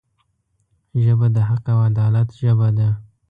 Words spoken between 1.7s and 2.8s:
او عدالت ژبه